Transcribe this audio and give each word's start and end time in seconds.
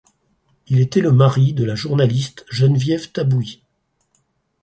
Il 0.65 0.79
était 0.79 0.99
le 0.99 1.11
mari 1.11 1.53
de 1.53 1.63
la 1.63 1.75
journaliste 1.75 2.43
Geneviève 2.49 3.11
Tabouis. 3.11 3.61